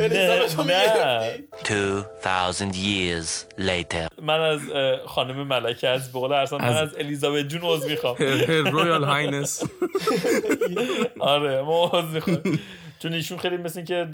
[0.00, 0.58] الیزابت.
[0.58, 1.44] می‌گرفتی
[2.22, 3.28] 2000 years
[3.60, 4.22] later.
[4.22, 4.60] من از
[5.06, 8.16] خانم ملکه از بقول ارسان من از- الیزابت جون عضو می‌خوام.
[8.72, 9.62] Royal Highness.
[11.20, 12.58] آره ما عذر می‌خوام.
[12.98, 14.08] چون ایشون خیلی مثل که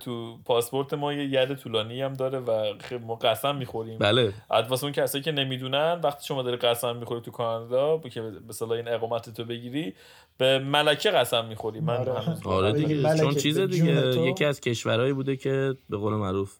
[0.00, 4.32] تو پاسپورت ما یه ید طولایی هم داره و خیلی ما قسم می‌خوریم بله
[4.68, 8.70] واسه اون کسایی که نمی‌دونن وقتی شما داری قسم می‌خوری تو کانادا که به اصطلاح
[8.70, 9.94] این اقامت تو بگیری
[10.38, 12.20] به ملکه قسم می‌خوری من آره.
[12.20, 14.20] هنوز آره بگی دیگه ملکه چون چیز دیگه.
[14.20, 16.56] یکی از کشورهایی بوده که به قول معروف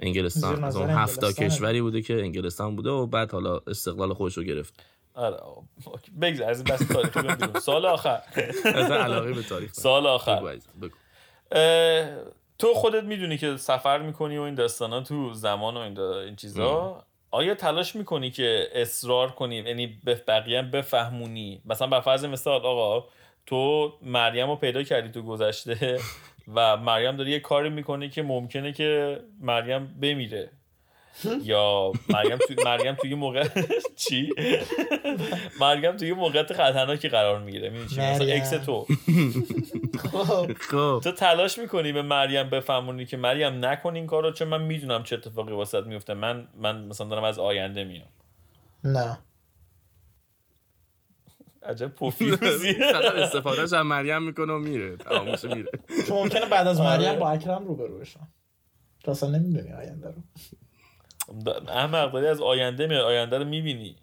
[0.00, 1.48] انگلستان از اون هفتا انگلستانه.
[1.50, 5.36] کشوری بوده که انگلستان بوده و بعد حالا استقلال خودش رو گرفت آره.
[6.20, 7.60] بگذار از بریم بیرون.
[7.70, 8.20] سال آخر.
[8.90, 9.72] علاقه به تاریخ.
[9.72, 10.56] سال آخر.
[12.58, 17.04] تو خودت می‌دونی که سفر می‌کنی و این داستانا تو زمان و این, این چیزا.
[17.30, 22.66] آیا تلاش می‌کنی که اصرار کنی؟ یعنی به بقیه هم بفهمونی؟ مثلا بر فرض مثال
[22.66, 23.08] آقا
[23.46, 25.98] تو مریم رو پیدا کردی تو گذشته
[26.54, 30.50] و مریم داره یه کاری می‌کنه که ممکنه که مریم بمیره.
[31.42, 33.48] یا مریم توی مریم توی موقع
[34.08, 34.30] چی؟
[35.60, 38.34] مریم توی موقعیت خطرناکی قرار می‌گیره می‌دونی چی؟ مثلا.
[38.34, 38.86] اکس تو.
[40.12, 40.52] خب.
[40.52, 41.00] خب.
[41.04, 45.16] تو تلاش می‌کنی به مریم بفهمونی که مریم نکن این کارو چون من می‌دونم چه
[45.16, 48.08] اتفاقی واسط میفته من من مثلا دارم از آینده میام
[48.84, 49.18] نه.
[51.62, 54.96] عجب پوفیوزی فقط استفادهش از مریم می‌کنه و میره.
[54.96, 55.70] تمامش میره.
[56.08, 56.96] چون ممکنه بعد از آره.
[56.96, 58.28] مریم با اکرم روبرو بشن
[59.04, 60.22] تو اصلا نمی‌دونی آینده رو.
[61.68, 63.96] احمق داری از آینده میاد آینده رو می‌بینی.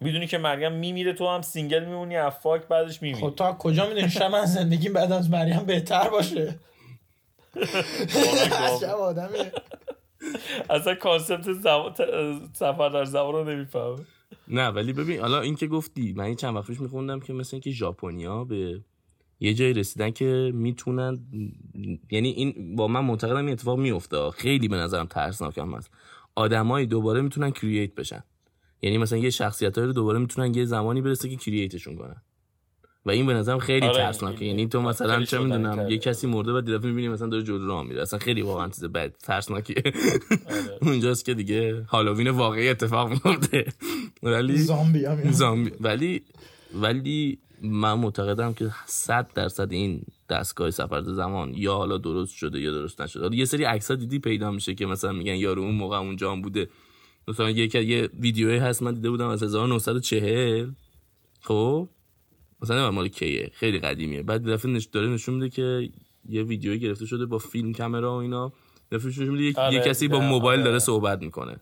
[0.00, 3.20] می‌دونی که مریم میمیره تو هم single میمونی as fuck بعدش میمیری.
[3.26, 6.58] خب تو از کجا می‌دونی؟ شاید من زندگیم بعد از مریم بهتر باشه.
[8.74, 9.52] عجب آدمیه
[10.70, 11.88] اصلا concept زم...
[11.88, 14.06] ت- سفر در زمان رو نمیفهم
[14.48, 17.50] نه ولی ببین حالا این که گفتی من این چند وقت پیش میخوندم که مثل
[17.52, 18.80] اینکه ژاپنیا به
[19.40, 21.18] یه جایی رسیدن که می‌تونن
[22.10, 25.90] یعنی این با من معتقدم این اتفاق میفته خیلی به نظرم ترسناک هم هست.
[26.34, 28.24] آدمایی دوباره می‌تونن کرییت بشن.
[28.82, 32.22] یعنی مثلا یه شخصیت رو دوباره می‌تونن یه زمانی برسه که کرییتشون کنن.
[33.06, 34.44] و این به نظرم خیلی آره، ترسناکه.
[34.44, 35.88] یعنی تو مثلا چه می‌دونم.
[35.88, 38.02] یه کسی مرده و دیگه می‌بینی مثلا داره جلو راه میره.
[38.02, 39.82] اصلا خیلی واقعا چیز بد ترسناکیه
[40.46, 40.78] آره.
[40.90, 43.64] اونجاست که دیگه هالووین واقعی اتفاق میفته
[44.22, 45.72] ولی زامبی هم زامبی.
[45.80, 46.22] ولی
[46.74, 52.70] ولی من معتقدم که 100 درصد این دستگاه سفر زمان یا حالا درست شده یا
[52.72, 53.36] درست نشده.
[53.36, 56.68] یه سری عکس دیدی پیدا میشه که مثلا میگن یارو اون موقع اونجا هم بوده.
[57.28, 60.70] مثلا یکی یه ویدیویی هست من دیده بودم از 1940
[61.40, 61.88] خب؟
[62.62, 63.50] مثلا مال کیه.
[63.54, 64.22] خیلی قدیمیه.
[64.22, 65.90] بعد دفعه نش داره نشون میده که
[66.28, 68.52] یه ویدیویی گرفته شده با فیلم کامera و اینا.
[68.92, 70.68] دفعه نشون میده یه- آره، یه کسی با موبایل آره.
[70.68, 71.56] داره صحبت می‌کنه.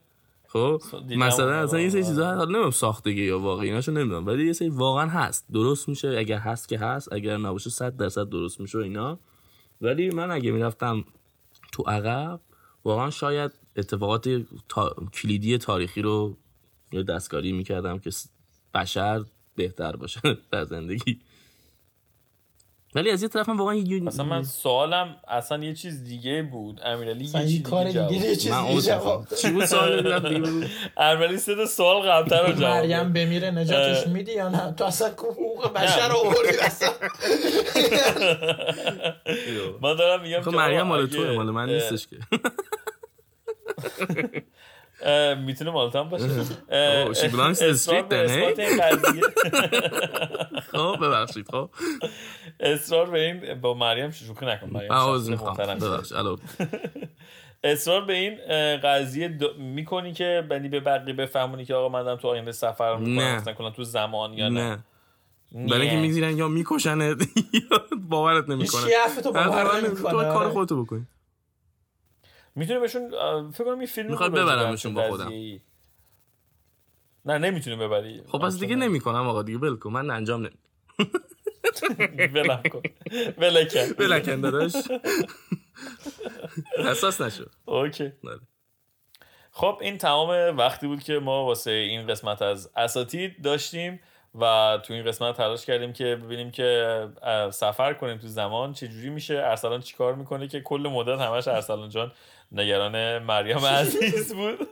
[0.53, 0.83] خب؟
[1.17, 2.09] مثلا اصلا یه سری آره.
[2.11, 4.27] چیزا حالا نمی‌دونم ساختگی یا واقعی ایناشو نمی‌دونم.
[4.27, 5.47] ولی یه سری واقعا هست.
[5.53, 9.19] درست میشه اگر هست که هست اگر نباشه 100 درصد درست میشه و اینا.
[9.81, 11.05] ولی من اگه می‌رفتم
[11.73, 12.41] تو عقب
[12.85, 14.29] واقعا شاید اتفاقات
[14.69, 14.97] تا...
[15.13, 16.37] کلیدی تاریخی رو
[17.09, 18.11] دستکاری می‌کردم که
[18.75, 20.21] بشر بهتر باشه
[20.53, 21.21] در زندگی.
[22.95, 26.81] ولی از یه طرف هم واقعا یه مثلا من سوالم اصلا یه چیز دیگه بود
[26.85, 29.27] امیرعلی یه چیز کار دیگه دیگه جواب یه چیز من دیگه جواب.
[29.43, 30.07] چی بود سوال.
[30.97, 33.13] امیرعلی سه تا سوال قبلتر رو جواب مریم.
[33.13, 34.07] بمیره نجاتش.
[34.07, 36.89] میدی یا نه تو اصلا حقوق بشر رو آوردی اصلا
[39.83, 42.17] من دارم میگم خب که مریم مال توه مال من نیستش که
[45.39, 46.45] می‌تونه مالتم باشه
[47.13, 48.63] she belongs to the اصرار street then,
[50.73, 51.71] خب ببخشید خب
[52.61, 54.93] اصرار به این با مریم شوخی نکن مریم
[57.65, 58.37] اصرار به این
[58.77, 63.55] قضیه می‌کنی که بنی به بقیه بفهمونی که آقا من دارم تو آینده سفر می‌کنم
[63.55, 64.79] کلا تو زمان یا نه
[65.53, 71.07] برای اینکه می‌گیرن یا میکشنت یا باورت حرف تو باور تو کار نمی‌کنه خودتو بکن
[72.55, 73.11] می‌تونی بهشون
[73.51, 75.33] فکر کنم یه فیلم به ببرمشون با خودم.
[77.25, 78.23] نه نمی‌تونی ببری.
[78.29, 80.57] خب پس دیگه نمی‌کنم آقا دیگه ول من انجام نمی
[82.35, 82.83] ولم کن.
[83.39, 83.93] ولکن.
[83.99, 84.73] بلکن داداش.
[86.79, 87.45] حساس نشو.
[87.65, 88.13] اوکی.
[88.25, 88.41] بله.
[89.51, 94.01] خب این تمام وقتی بود که ما واسه این قسمت از اساتید داشتیم
[94.35, 97.09] و تو این قسمت تلاش کردیم که ببینیم که
[97.51, 101.89] سفر کنیم تو زمان چه جوری میشه ارسلان چیکار می‌کنه که کل مدت همش ارسلان
[101.89, 102.13] جان
[102.53, 104.69] نگران مریم عزیز بود.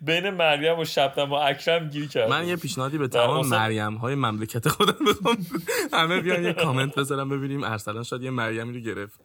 [0.00, 4.14] بین مریم و شبنم و اکرم گیر کرد من یه پیشنهادی به تمام مریم های
[4.14, 5.46] مملکت خودم بدم
[5.92, 9.20] همه بیان یه کامنت بذارم ببینیم ارسلان شاید یه مریمی رو گرفت.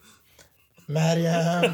[0.90, 1.74] مریم.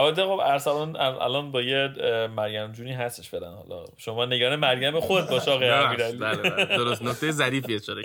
[0.00, 1.88] البته خب ارسلان ال- الان با یه
[2.36, 3.50] مریم جونی هستش فعلا.
[3.50, 6.16] حالا شما نگران مریم خود باش آقای امیرعلی.
[6.18, 6.64] بله بله.
[6.64, 7.02] درست.
[7.02, 8.02] نکته ظریفی اشاره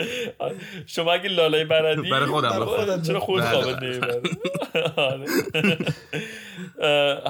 [0.86, 4.22] شما اگه لاله بلدی برای خودم چرا خود خوابت بله.
[4.96, 5.26] آره.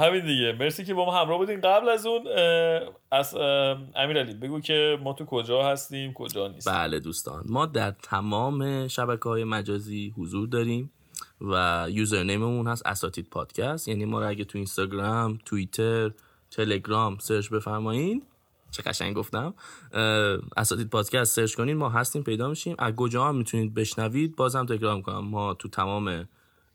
[0.01, 0.55] همین دیگه.
[0.59, 1.61] مرسی که با ما همراه بودین.
[1.61, 2.27] قبل از اون
[3.11, 3.35] از
[3.95, 6.73] امیرعلی بگو که ما تو کجا هستیم کجا نیستیم.
[6.73, 7.43] بله دوستان.
[7.49, 10.91] ما در تمام شبکه های مجازی حضور داریم.
[11.41, 13.87] و username مون هست اساتید پادکست.
[13.87, 16.11] یعنی ما رو اگه تو اینستاگرام توییتر
[16.51, 18.23] تلگرام search بفرمایین.
[18.71, 19.53] چه قشنگ گفتم.
[20.57, 22.75] اساتید پادکست search کنین ما هستیم پیدا میشیم.
[22.79, 26.27] از کجا هم می‌تونید بشنوید بازم تکرار می‌کنم ما تو تمام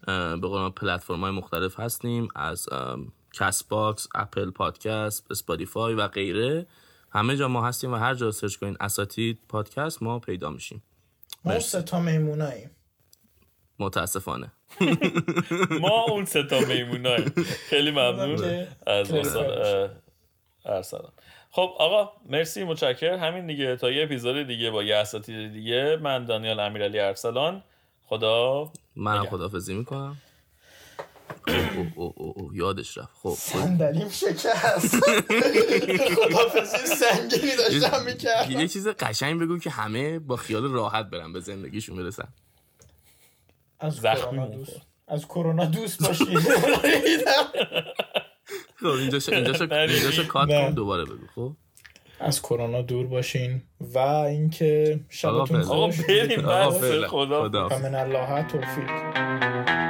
[0.07, 2.29] به قول پلتفرم های مختلف هستیم.
[2.37, 2.69] از
[3.33, 6.67] Castbox Apple Podcast Spotify و غیره.
[7.13, 10.83] همه جا ما هستیم و هر جا search کنین اساتید پادکست ما پیدا میشیم.
[11.45, 12.71] ما سه تا میموناییم.
[13.81, 14.53] متاسفانه.
[15.81, 17.25] ما اون سه تا میمونای.
[17.69, 18.67] خیلی ممنون.
[18.87, 19.13] از
[20.65, 21.13] ارسلان
[21.51, 25.99] خب آقا مرسی متشکر همین دیگه تا یه اپیزود دیگه با یه اساتید دیگه.
[26.03, 27.63] من دانیال امیرعلی ارسلان.
[28.07, 29.27] خدا منم.
[29.27, 30.17] خدافزی می‌کنم.
[31.47, 33.11] او او او او یادش رفت.
[33.23, 34.97] خب صندلیم شکست.
[36.17, 38.61] خدافزی سنگینی داشتم می‌کردم.
[38.61, 42.29] یه چیز قشنگ بگو که همه با خیال راحت برن به زندگیشون برسن.
[43.81, 44.47] از کرونا.
[44.47, 44.81] دوست.
[45.09, 46.39] از کرونا دوست باشید
[48.81, 50.49] خب اینجا شو اینجا شو اینجا شو کات.
[50.49, 51.53] کن دوباره بگو خب؟
[52.21, 55.61] از کرونا دور باشین و اینکه شبتون.
[55.63, 57.09] آقا خوش بریم آقا فعلا.
[57.09, 59.90] خدا من الله توفیق.